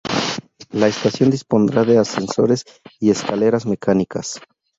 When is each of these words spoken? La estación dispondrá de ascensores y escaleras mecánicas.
La 0.71 0.87
estación 0.87 1.29
dispondrá 1.29 1.83
de 1.83 1.99
ascensores 1.99 2.65
y 2.99 3.11
escaleras 3.11 3.67
mecánicas. 3.67 4.41